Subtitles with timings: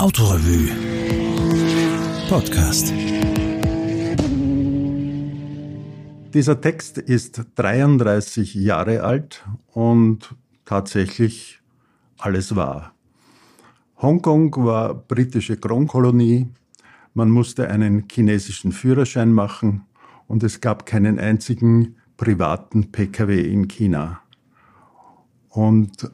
[0.00, 0.70] Autorevue
[2.28, 2.92] Podcast.
[6.32, 11.60] Dieser Text ist 33 Jahre alt und tatsächlich
[12.16, 12.94] alles wahr.
[14.00, 16.46] Hongkong war britische Kronkolonie,
[17.14, 19.84] man musste einen chinesischen Führerschein machen
[20.28, 24.20] und es gab keinen einzigen privaten Pkw in China.
[25.48, 26.08] Und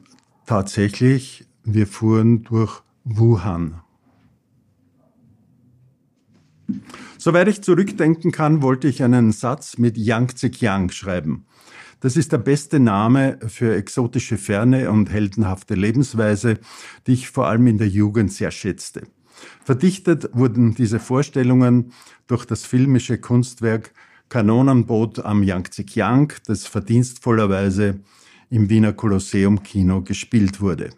[0.47, 3.81] tatsächlich, wir fuhren durch Wuhan.
[7.19, 11.45] Soweit ich zurückdenken kann, wollte ich einen Satz mit Yangtze Kiang schreiben.
[11.99, 16.57] Das ist der beste Name für exotische Ferne und heldenhafte Lebensweise,
[17.05, 19.03] die ich vor allem in der Jugend sehr schätzte.
[19.63, 21.91] Verdichtet wurden diese Vorstellungen
[22.25, 23.93] durch das filmische Kunstwerk
[24.29, 27.99] Kanonenboot am Yangtze Kiang, das verdienstvollerweise
[28.49, 30.89] im Wiener Kolosseum Kino gespielt wurde.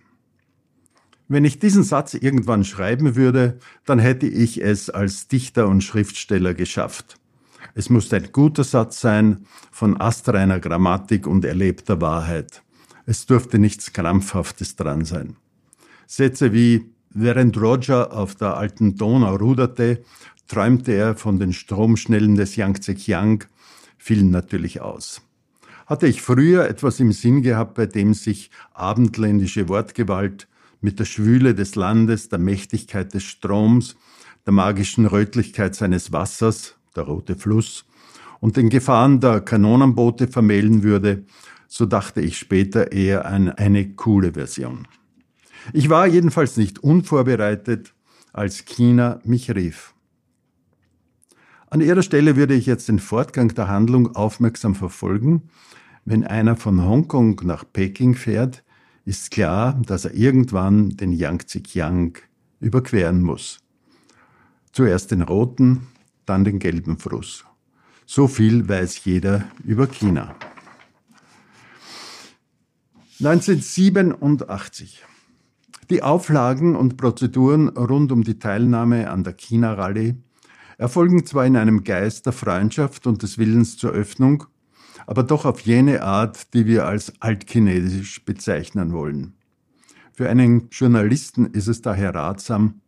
[1.27, 6.53] Wenn ich diesen Satz irgendwann schreiben würde, dann hätte ich es als Dichter und Schriftsteller
[6.53, 7.19] geschafft.
[7.75, 12.63] Es muss ein guter Satz sein, von astreiner Grammatik und erlebter Wahrheit.
[13.05, 15.35] Es durfte nichts Krampfhaftes dran sein.
[16.05, 20.03] Sätze wie Während Roger auf der alten Donau ruderte,
[20.47, 23.43] träumte er von den Stromschnellen des Yangtze Kiang,
[23.97, 25.21] fielen natürlich aus.
[25.87, 30.47] Hatte ich früher etwas im Sinn gehabt, bei dem sich abendländische Wortgewalt
[30.81, 33.95] mit der Schwüle des Landes, der Mächtigkeit des Stroms,
[34.45, 37.85] der magischen Rötlichkeit seines Wassers, der rote Fluss,
[38.39, 41.25] und den Gefahren der Kanonenboote vermählen würde,
[41.67, 44.87] so dachte ich später eher an eine coole Version.
[45.73, 47.93] Ich war jedenfalls nicht unvorbereitet,
[48.31, 49.93] als China mich rief.
[51.69, 55.49] An ihrer Stelle würde ich jetzt den Fortgang der Handlung aufmerksam verfolgen.
[56.05, 58.63] Wenn einer von Hongkong nach Peking fährt,
[59.07, 62.17] ist klar, dass er irgendwann den Yangtze-Kiang
[62.59, 63.59] überqueren muss.
[64.73, 65.87] Zuerst den roten,
[66.25, 67.45] dann den gelben Fluss.
[68.05, 70.35] So viel weiß jeder über China.
[73.21, 75.05] 1987.
[75.89, 80.15] Die Auflagen und Prozeduren rund um die Teilnahme an der China-Rallye
[80.77, 84.47] erfolgen zwar in einem Geist der Freundschaft und des Willens zur Öffnung,
[85.05, 89.33] aber doch auf jene Art, die wir als altchinesisch bezeichnen wollen.
[90.13, 92.81] Für einen Journalisten ist es daher ratsam,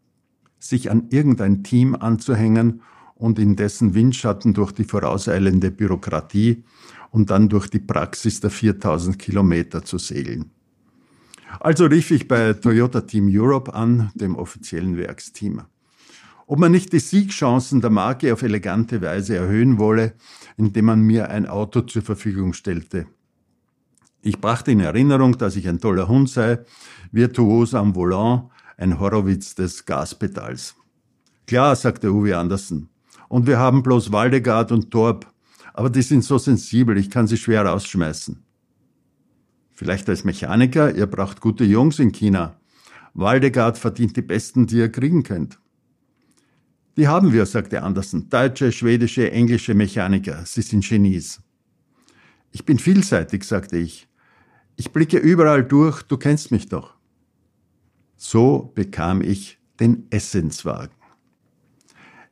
[0.57, 2.81] sich an irgendein Team anzuhängen
[3.15, 6.63] und in dessen Windschatten durch die vorauseilende Bürokratie
[7.11, 10.51] und dann durch die Praxis der 4000 Kilometer zu segeln.
[11.59, 15.63] Also rief ich bei Toyota Team Europe an, dem offiziellen Werksteam
[16.49, 20.15] ob man nicht die Siegchancen der Marke auf elegante Weise erhöhen wolle,
[20.57, 23.05] indem man mir ein Auto zur Verfügung stellte.
[24.23, 26.57] Ich brachte in Erinnerung, dass ich ein toller Hund sei,
[27.11, 30.75] virtuos am Volant, ein Horowitz des Gaspedals.
[31.45, 32.89] Klar, sagte Uwe Andersen.
[33.27, 35.31] Und wir haben bloß Waldegard und Torp.
[35.75, 38.43] Aber die sind so sensibel, ich kann sie schwer rausschmeißen.
[39.71, 42.59] Vielleicht als Mechaniker, ihr braucht gute Jungs in China.
[43.13, 45.59] Waldegard verdient die besten, die ihr kriegen könnt.
[46.99, 48.27] Die haben wir, sagte Andersen.
[48.29, 50.43] Deutsche, schwedische, englische Mechaniker.
[50.45, 51.39] Sie sind Genies.
[52.51, 54.09] Ich bin vielseitig, sagte ich.
[54.75, 56.97] Ich blicke überall durch, du kennst mich doch.
[58.17, 60.93] So bekam ich den Essenswagen.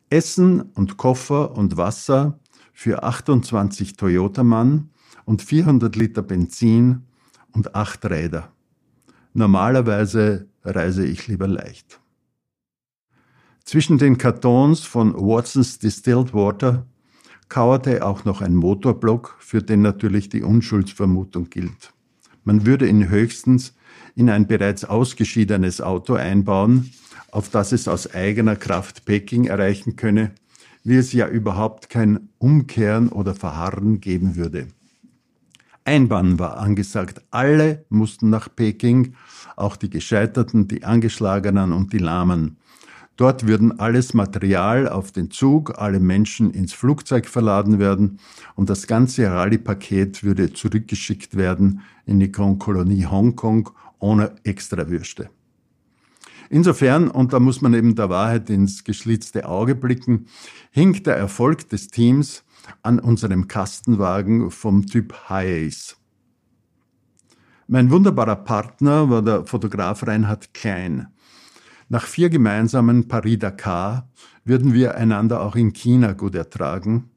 [0.10, 2.38] Essen und Koffer und Wasser
[2.74, 4.90] für 28 Toyota-Mann
[5.24, 7.04] und 400 Liter Benzin
[7.54, 8.52] und acht Räder.
[9.34, 12.02] Normalerweise reise ich lieber leicht.
[13.68, 16.86] Zwischen den Kartons von Watsons Distilled Water
[17.50, 21.92] kauerte auch noch ein Motorblock, für den natürlich die Unschuldsvermutung gilt.
[22.46, 23.76] Man würde ihn höchstens
[24.16, 26.92] in ein bereits ausgeschiedenes Auto einbauen,
[27.30, 30.32] auf das es aus eigener Kraft Peking erreichen könne,
[30.86, 34.70] wie es ja überhaupt kein Umkehren oder Verharren geben würde.
[35.84, 37.22] Einbahn war angesagt.
[37.32, 39.16] Alle mussten nach Peking,
[39.58, 42.56] auch die Gescheiterten, die Angeschlagenen und die Lahmen.
[43.18, 48.19] Dort würden alles Material auf den Zug, alle Menschen ins Flugzeug verladen werden
[48.56, 55.31] und das ganze Rallye-Paket würde zurückgeschickt werden in die Kolonie Hongkong ohne Extrawürste.
[56.50, 60.28] Insofern, und da muss man eben der Wahrheit ins geschlitzte Auge blicken,
[60.72, 62.44] hinkt der Erfolg des Teams
[62.84, 65.98] an unserem Kastenwagen vom Typ High Ace.
[67.68, 71.08] Mein wunderbarer Partner war der Fotograf Reinhard Klein.
[71.89, 74.10] Nach vier gemeinsamen Paris-Dakar
[74.44, 77.10] würden wir einander auch in China gut ertragen,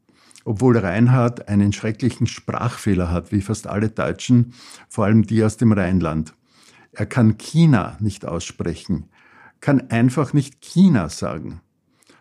[0.44, 4.54] obwohl Reinhard einen schrecklichen Sprachfehler hat, wie fast alle Deutschen,
[4.88, 6.34] vor allem die aus dem Rheinland.
[6.92, 9.06] Er kann China nicht aussprechen.
[9.60, 11.60] kann einfach nicht China sagen.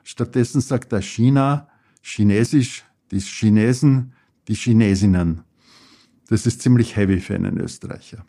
[0.03, 1.69] Stattdessen sagt er China,
[2.01, 4.13] Chinesisch, die Chinesen,
[4.47, 5.43] die Chinesinnen.
[6.27, 8.25] Das ist ziemlich heavy für einen Österreicher.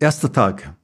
[0.00, 0.74] Erster Tag.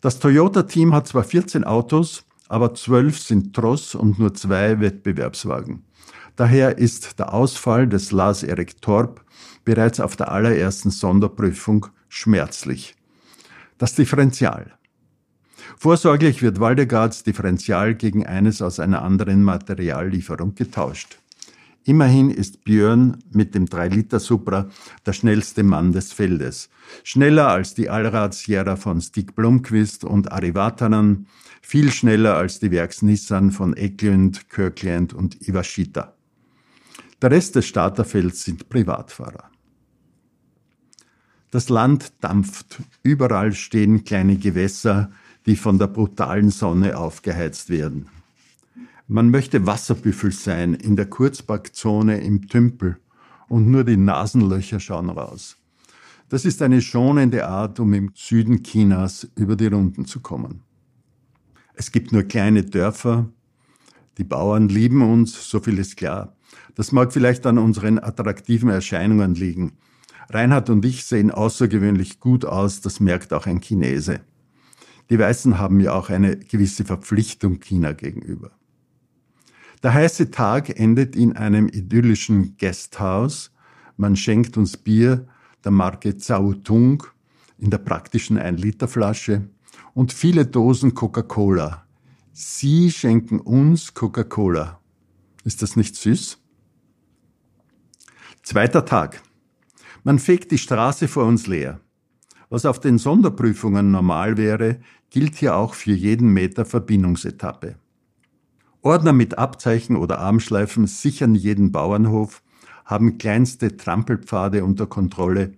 [0.00, 5.84] Das Toyota-Team hat zwar 14 Autos, aber 12 sind Tross und nur zwei Wettbewerbswagen.
[6.36, 9.24] Daher ist der Ausfall des Lars Erik Torp
[9.64, 12.94] bereits auf der allerersten Sonderprüfung schmerzlich.
[13.78, 14.72] Das Differential.
[15.78, 21.18] Vorsorglich wird Waldegards Differential gegen eines aus einer anderen Materiallieferung getauscht.
[21.86, 24.68] Immerhin ist Björn mit dem 3-Liter Supra
[25.06, 26.68] der schnellste Mann des Feldes.
[27.04, 31.28] Schneller als die Allrad-Sierra von Stig Blomqvist und Ari Vatanen,
[31.62, 36.14] viel schneller als die Werks-Nissan von Eklund, Kirkland und Iwashita.
[37.22, 39.48] Der Rest des Starterfelds sind Privatfahrer.
[41.52, 42.82] Das Land dampft.
[43.04, 45.12] Überall stehen kleine Gewässer,
[45.46, 48.08] die von der brutalen Sonne aufgeheizt werden.
[49.08, 52.98] Man möchte Wasserbüffel sein in der Kurzbackzone im Tümpel
[53.48, 55.58] und nur die Nasenlöcher schauen raus.
[56.28, 60.62] Das ist eine schonende Art, um im Süden Chinas über die Runden zu kommen.
[61.74, 63.28] Es gibt nur kleine Dörfer.
[64.18, 66.34] Die Bauern lieben uns, so viel ist klar.
[66.74, 69.74] Das mag vielleicht an unseren attraktiven Erscheinungen liegen.
[70.30, 74.18] Reinhard und ich sehen außergewöhnlich gut aus, das merkt auch ein Chinese.
[75.10, 78.50] Die Weißen haben ja auch eine gewisse Verpflichtung China gegenüber.
[79.82, 83.52] Der heiße Tag endet in einem idyllischen Guesthouse.
[83.96, 85.26] Man schenkt uns Bier
[85.64, 87.02] der Marke Zhao Tung
[87.58, 89.48] in der praktischen 1-Liter-Flasche
[89.94, 91.86] und viele Dosen Coca-Cola.
[92.32, 94.80] Sie schenken uns Coca-Cola.
[95.44, 96.38] Ist das nicht süß?
[98.42, 99.22] Zweiter Tag.
[100.04, 101.80] Man fegt die Straße vor uns leer.
[102.48, 104.80] Was auf den Sonderprüfungen normal wäre,
[105.10, 107.76] gilt hier auch für jeden Meter Verbindungsetappe.
[108.86, 112.40] Ordner mit Abzeichen oder Armschleifen sichern jeden Bauernhof,
[112.84, 115.54] haben kleinste Trampelpfade unter Kontrolle,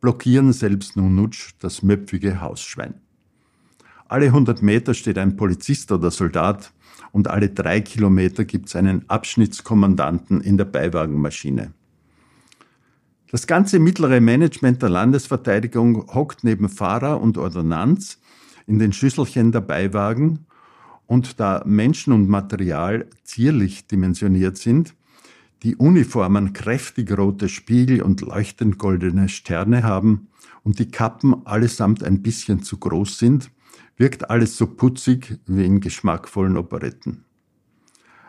[0.00, 2.94] blockieren selbst Nunutsch, das möpfige Hausschwein.
[4.06, 6.72] Alle 100 Meter steht ein Polizist oder Soldat
[7.10, 11.72] und alle drei Kilometer gibt es einen Abschnittskommandanten in der Beiwagenmaschine.
[13.32, 18.20] Das ganze mittlere Management der Landesverteidigung hockt neben Fahrer und Ordonnanz
[18.68, 20.46] in den Schüsselchen der Beiwagen
[21.10, 24.94] und da Menschen und Material zierlich dimensioniert sind,
[25.64, 30.28] die Uniformen kräftig rote Spiegel und leuchtend goldene Sterne haben
[30.62, 33.50] und die Kappen allesamt ein bisschen zu groß sind,
[33.96, 37.24] wirkt alles so putzig wie in geschmackvollen Operetten.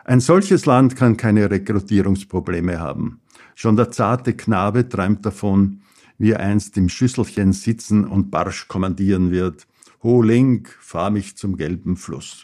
[0.04, 3.20] Ein solches Land kann keine Rekrutierungsprobleme haben.
[3.54, 5.82] Schon der zarte Knabe träumt davon,
[6.18, 9.68] wie er einst im Schüsselchen sitzen und barsch kommandieren wird.
[10.02, 12.42] Ho Link, fahr mich zum gelben Fluss.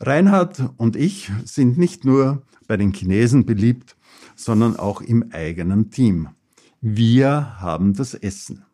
[0.00, 3.96] Reinhard und ich sind nicht nur bei den Chinesen beliebt,
[4.34, 6.28] sondern auch im eigenen Team.
[6.80, 8.64] Wir haben das Essen.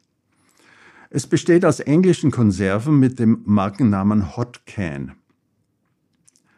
[1.11, 5.13] Es besteht aus englischen Konserven mit dem Markennamen Hot Can.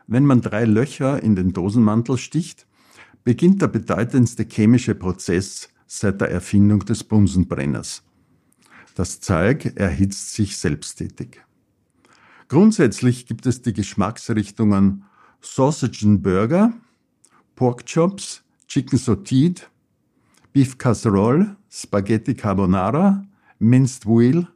[0.06, 2.66] Wenn man drei Löcher in den Dosenmantel sticht,
[3.22, 8.02] beginnt der bedeutendste chemische Prozess seit der Erfindung des Bunsenbrenners.
[8.94, 11.43] Das Zeug erhitzt sich selbsttätig.
[12.48, 15.04] Grundsätzlich gibt es die Geschmacksrichtungen
[15.40, 16.72] Sausage and Burger,
[17.54, 19.68] Pork Chops, Chicken Sauteed,
[20.52, 23.24] Beef Casserole, Spaghetti Carbonara,
[23.58, 24.48] Minced Wheel,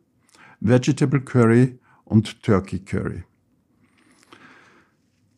[0.60, 3.24] Vegetable Curry und Turkey Curry.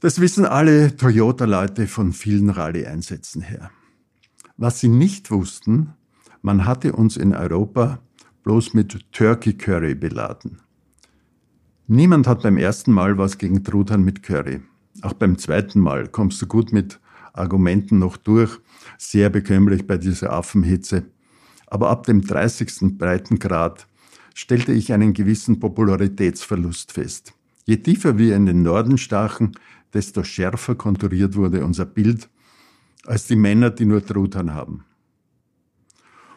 [0.00, 3.70] Das wissen alle Toyota-Leute von vielen Rallye-Einsätzen her.
[4.56, 5.94] Was sie nicht wussten,
[6.42, 8.00] man hatte uns in Europa
[8.42, 10.62] bloß mit Turkey Curry beladen.
[11.92, 14.60] Niemand hat beim ersten Mal was gegen Truthahn mit Curry.
[15.02, 17.00] Auch beim zweiten Mal kommst du gut mit
[17.32, 18.60] Argumenten noch durch,
[18.96, 21.06] sehr bekömmlich bei dieser Affenhitze.
[21.66, 22.96] Aber ab dem 30.
[22.96, 23.88] Breitengrad
[24.36, 27.34] stellte ich einen gewissen Popularitätsverlust fest.
[27.64, 29.58] Je tiefer wir in den Norden stachen,
[29.92, 32.28] desto schärfer konturiert wurde unser Bild
[33.04, 34.84] als die Männer, die nur Truthahn haben.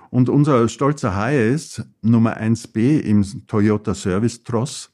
[0.09, 4.92] Und unser stolzer HS Nummer 1b im Toyota Service Tross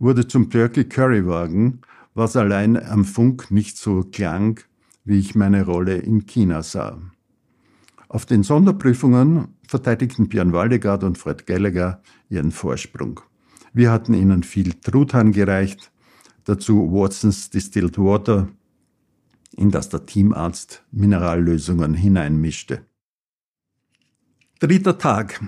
[0.00, 1.82] wurde zum Turkey Currywagen,
[2.14, 4.58] was allein am Funk nicht so klang,
[5.04, 7.00] wie ich meine Rolle in China sah.
[8.08, 13.20] Auf den Sonderprüfungen verteidigten Björn Waldegard und Fred Gallagher ihren Vorsprung.
[13.72, 15.92] Wir hatten ihnen viel Truthahn gereicht,
[16.44, 18.48] dazu Watsons Distilled Water,
[19.56, 22.84] in das der Teamarzt Minerallösungen hineinmischte.
[24.58, 25.40] Dritter Tag.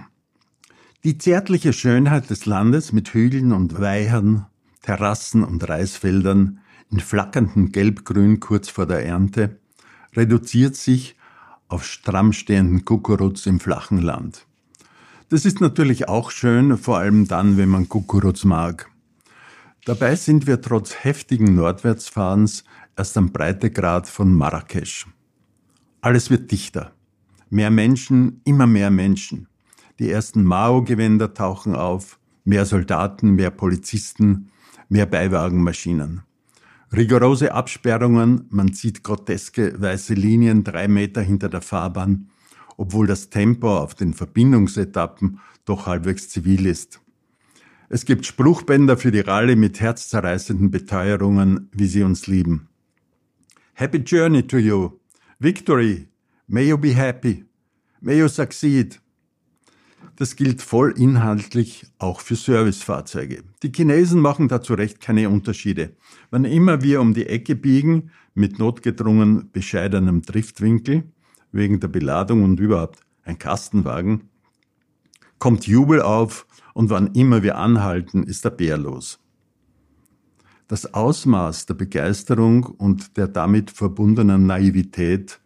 [1.05, 4.47] Die zärtliche Schönheit des Landes mit Hügeln und Weihern,
[4.83, 6.61] Terrassen und Reisfeldern
[6.93, 9.59] in flackerndem Gelbgrün kurz vor der Ernte
[10.15, 11.17] reduziert sich
[11.67, 14.47] auf stramm stehenden Kukuruz im flachen Land.
[15.29, 18.89] Das ist natürlich auch schön, vor allem dann, wenn man Kukuruz mag.
[19.85, 22.63] Dabei sind wir trotz heftigen Nordwärtsfahrens
[22.97, 25.09] erst am Breitegrad von Marrakesch.
[26.01, 26.93] Alles wird dichter.
[27.51, 29.49] Mehr Menschen, immer mehr Menschen.
[30.03, 34.51] Die ersten Mao-Gewänder tauchen auf, mehr Soldaten, mehr Polizisten,
[34.89, 36.23] mehr Beiwagenmaschinen.
[36.93, 42.31] Rigorose Absperrungen, man sieht groteske weiße Linien drei Meter hinter der Fahrbahn,
[42.77, 47.01] obwohl das Tempo auf den Verbindungsetappen doch halbwegs zivil ist.
[47.89, 52.67] Es gibt Spruchbänder für die Rallye mit herzzerreißenden Beteuerungen, wie sie uns lieben.
[53.75, 54.99] Happy Journey to you.
[55.39, 56.09] Victory.
[56.49, 57.45] May you be happy.
[58.01, 59.02] May you succeed.
[60.23, 63.43] Das gilt voll inhaltlich auch für Servicefahrzeuge.
[63.65, 65.97] Die Chinesen machen da zu Recht keine Unterschiede.
[66.31, 71.11] Wann immer wir um die Ecke biegen, mit notgedrungen bescheidenem Driftwinkel,
[71.51, 74.29] wegen der Beladung und überhaupt ein Kastenwagen,
[75.41, 79.19] kommt Jubel auf und wann immer wir anhalten, ist der Bär los.
[80.69, 85.41] Das Ausmaß der Begeisterung und der damit verbundenen Naivität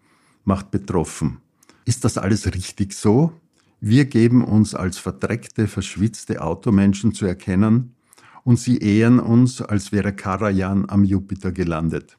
[0.45, 1.38] macht betroffen.
[1.87, 3.33] Ist das alles richtig so?
[3.80, 7.95] Wir geben uns als verdreckte, verschwitzte Automenschen zu erkennen
[8.42, 12.16] und sie ehren uns, als wäre Karajan am Jupiter gelandet.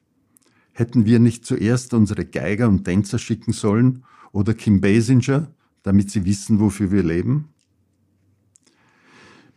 [0.74, 5.48] Hätten wir nicht zuerst unsere Geiger und Tänzer schicken sollen oder Kim Basinger,
[5.82, 7.50] damit sie wissen, wofür wir leben?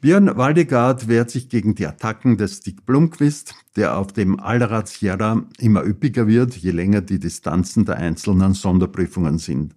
[0.01, 5.45] Björn Waldegard wehrt sich gegen die Attacken des Stick Blomqvist, der auf dem Allrad Sierra
[5.59, 9.75] immer üppiger wird, je länger die Distanzen der einzelnen Sonderprüfungen sind.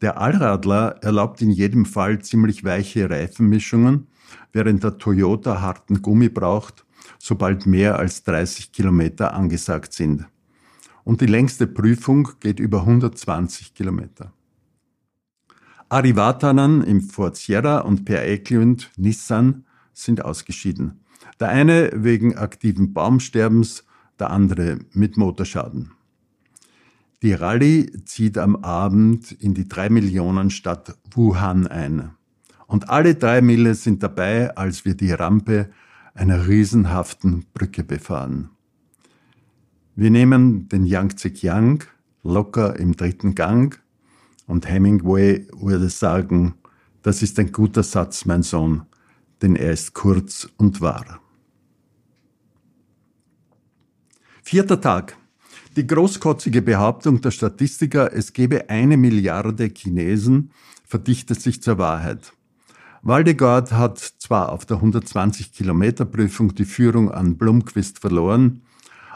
[0.00, 4.06] Der Allradler erlaubt in jedem Fall ziemlich weiche Reifenmischungen,
[4.52, 6.86] während der Toyota harten Gummi braucht,
[7.18, 10.26] sobald mehr als 30 Kilometer angesagt sind.
[11.04, 14.32] Und die längste Prüfung geht über 120 Kilometer.
[15.88, 21.04] Ari Vatanen im Ford Sierra und Per Eklund Nissan sind ausgeschieden.
[21.40, 23.84] Der eine wegen aktiven Baumsterbens,
[24.18, 25.92] der andere mit Motorschaden.
[27.22, 32.12] Die Rallye zieht am Abend in die drei Millionen Stadt Wuhan ein.
[32.66, 35.70] Und alle drei Mille sind dabei, als wir die Rampe
[36.14, 38.50] einer riesenhaften Brücke befahren.
[39.96, 41.84] Wir nehmen den Yangtze-Kiang
[42.22, 43.78] locker im dritten Gang
[44.46, 46.54] und Hemingway würde sagen,
[47.02, 48.86] das ist ein guter Satz, mein Sohn,
[49.42, 51.20] denn er ist kurz und wahr.
[54.42, 55.16] Vierter Tag.
[55.76, 60.50] Die großkotzige Behauptung der Statistiker, es gebe eine Milliarde Chinesen,
[60.84, 62.32] verdichtet sich zur Wahrheit.
[63.02, 68.62] Waldegard hat zwar auf der 120 Kilometer Prüfung die Führung an Blumquist verloren,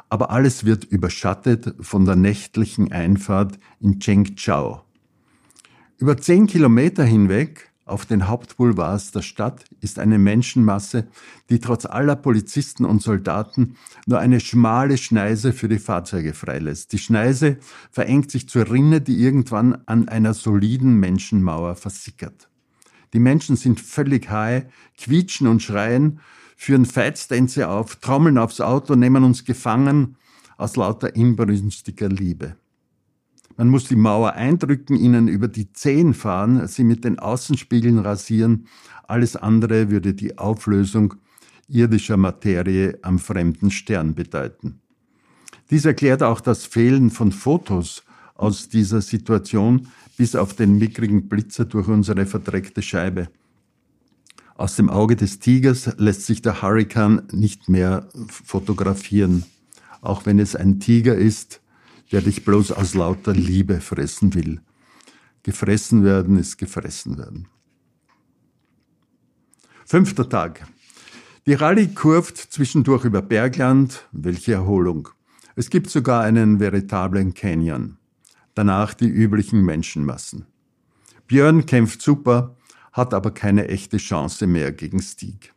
[0.08, 4.82] aber alles wird überschattet von der nächtlichen Einfahrt in Chengchao.
[5.98, 11.06] Über zehn Kilometer hinweg auf den Hauptboulevards der Stadt ist eine Menschenmasse,
[11.50, 13.76] die trotz aller Polizisten und Soldaten
[14.06, 16.92] nur eine schmale Schneise für die Fahrzeuge freilässt.
[16.92, 17.58] Die Schneise
[17.90, 22.48] verengt sich zur Rinne, die irgendwann an einer soliden Menschenmauer versickert.
[23.12, 24.64] Die Menschen sind völlig high,
[24.96, 26.20] quietschen und schreien,
[26.56, 30.16] führen Feitstänze auf, trommeln aufs Auto, nehmen uns gefangen
[30.56, 32.56] aus lauter inbrünstiger Liebe.
[33.56, 38.66] Man muss die Mauer eindrücken, ihnen über die Zehen fahren, sie mit den Außenspiegeln rasieren.
[39.06, 41.14] Alles andere würde die Auflösung
[41.68, 44.80] irdischer Materie am fremden Stern bedeuten.
[45.70, 48.02] Dies erklärt auch das Fehlen von Fotos
[48.34, 53.28] aus dieser Situation bis auf den mickrigen Blitzer durch unsere verdreckte Scheibe.
[54.56, 59.44] Aus dem Auge des Tigers lässt sich der Hurrikan nicht mehr fotografieren.
[60.00, 61.60] Auch wenn es ein Tiger ist,
[62.12, 64.60] der dich bloß aus lauter Liebe fressen will.
[65.42, 67.48] Gefressen werden ist gefressen werden.
[69.86, 70.66] Fünfter Tag.
[71.46, 74.08] Die Rallye kurvt zwischendurch über Bergland.
[74.12, 75.10] Welche Erholung.
[75.56, 77.98] Es gibt sogar einen veritablen Canyon.
[78.54, 80.46] Danach die üblichen Menschenmassen.
[81.26, 82.56] Björn kämpft super,
[82.92, 85.52] hat aber keine echte Chance mehr gegen Stieg.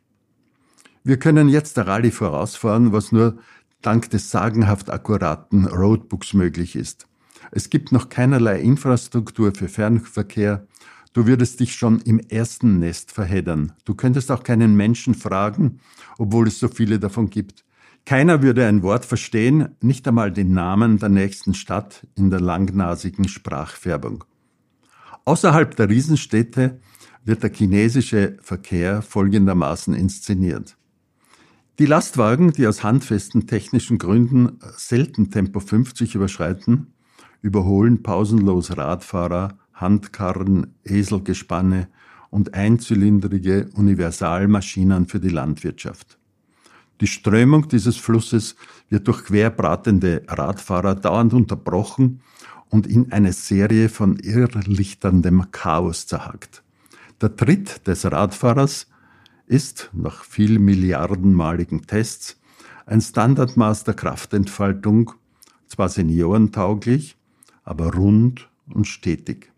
[1.04, 3.38] Wir können jetzt der Rallye vorausfahren, was nur
[3.82, 7.06] dank des sagenhaft akkuraten Roadbooks möglich ist.
[7.50, 10.66] Es gibt noch keinerlei Infrastruktur für Fernverkehr.
[11.12, 13.72] Du würdest dich schon im ersten Nest verheddern.
[13.84, 15.80] Du könntest auch keinen Menschen fragen,
[16.18, 17.64] obwohl es so viele davon gibt.
[18.04, 23.28] Keiner würde ein Wort verstehen, nicht einmal den Namen der nächsten Stadt in der langnasigen
[23.28, 24.24] Sprachfärbung.
[25.24, 26.80] Außerhalb der Riesenstädte
[27.24, 30.77] wird der chinesische Verkehr folgendermaßen inszeniert.
[31.78, 36.88] Die Lastwagen, die aus handfesten technischen Gründen selten Tempo 50 überschreiten,
[37.40, 41.86] überholen pausenlos Radfahrer, Handkarren, Eselgespanne
[42.30, 46.18] und einzylindrige Universalmaschinen für die Landwirtschaft.
[47.00, 48.56] Die Strömung dieses Flusses
[48.88, 52.22] wird durch querbratende Radfahrer dauernd unterbrochen
[52.70, 56.64] und in eine Serie von irrlichterndem Chaos zerhackt.
[57.20, 58.88] Der Tritt des Radfahrers
[59.48, 62.40] ist, nach viel milliardenmaligen Tests,
[62.86, 65.12] ein Standardmaß der Kraftentfaltung,
[65.66, 67.16] zwar seniorentauglich,
[67.64, 69.52] aber rund und stetig.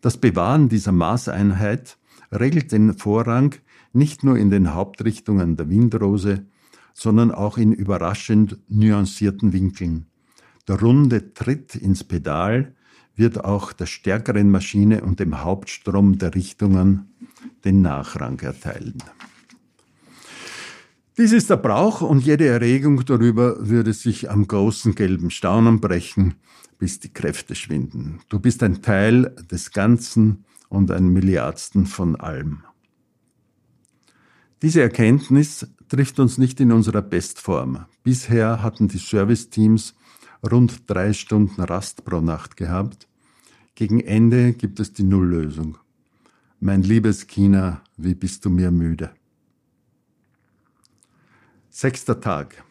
[0.00, 1.98] Das Bewahren dieser Maßeinheit
[2.30, 3.54] regelt den Vorrang
[3.92, 6.46] nicht nur in den Hauptrichtungen der Windrose,
[6.94, 10.06] sondern auch in überraschend nuancierten Winkeln.
[10.68, 12.74] Der runde Tritt ins Pedal
[13.16, 17.14] wird auch der stärkeren Maschine und dem Hauptstrom der Richtungen
[17.64, 19.02] den Nachrang erteilen.
[21.16, 26.34] Dies ist der Brauch und jede Erregung darüber würde sich am großen gelben Staunen brechen,
[26.78, 28.20] bis die Kräfte schwinden.
[28.28, 32.62] Du bist ein Teil des Ganzen und ein Milliardsten von allem.
[34.62, 37.86] Diese Erkenntnis trifft uns nicht in unserer Bestform.
[38.04, 39.94] Bisher hatten die Serviceteams
[40.48, 43.08] rund drei Stunden Rast pro Nacht gehabt.
[43.74, 45.78] Gegen Ende gibt es die Nulllösung.
[46.60, 49.12] Mein liebes China, wie bist du mir müde?
[51.70, 52.64] Sechster Tag.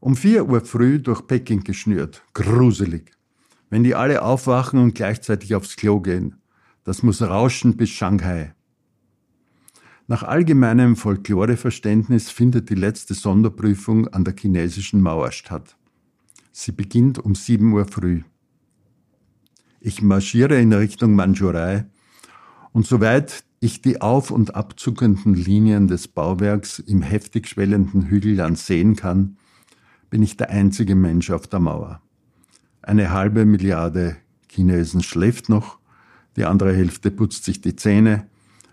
[0.00, 2.22] Um vier Uhr früh durch Peking geschnürt.
[2.34, 3.12] Gruselig.
[3.70, 6.34] Wenn die alle aufwachen und gleichzeitig aufs Klo gehen.
[6.84, 8.54] Das muss rauschen bis Shanghai.
[10.08, 15.78] Nach allgemeinem Folkloreverständnis findet die letzte Sonderprüfung an der chinesischen Mauer statt.
[16.52, 18.24] Sie beginnt um 7 Uhr früh.
[19.80, 21.86] Ich marschiere in Richtung Mandschurei
[22.76, 28.96] und soweit ich die auf- und abzuckenden Linien des Bauwerks im heftig schwellenden Hügelland sehen
[28.96, 29.38] kann,
[30.10, 32.02] bin ich der einzige Mensch auf der Mauer.
[32.82, 34.18] Eine halbe Milliarde
[34.50, 35.78] Chinesen schläft noch,
[36.36, 38.26] die andere Hälfte putzt sich die Zähne,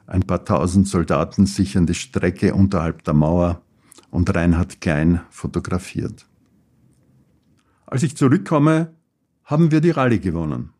[0.06, 3.62] ein paar tausend Soldaten sichern die Strecke unterhalb der Mauer
[4.10, 6.28] und Reinhard Klein fotografiert.
[7.86, 8.94] Als ich zurückkomme,
[9.46, 10.74] haben wir die Rallye gewonnen.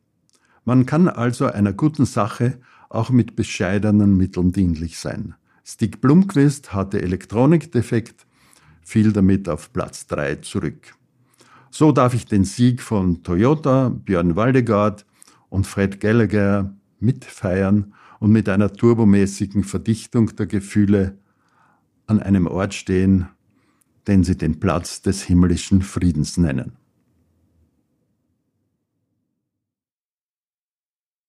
[0.66, 2.60] Man kann also einer guten Sache
[2.94, 5.36] auch mit bescheidenen Mitteln dienlich sein.
[5.66, 8.26] Stig Blumquist hatte Elektronikdefekt,
[8.82, 10.96] fiel damit auf Platz 3 zurück.
[11.72, 15.06] So darf ich den Sieg von Toyota, Björn Waldegard
[15.50, 21.18] und Fred Gallagher mitfeiern und mit einer turbomäßigen Verdichtung der Gefühle
[22.06, 23.28] an einem Ort stehen,
[24.08, 26.74] den sie den Platz des himmlischen Friedens nennen.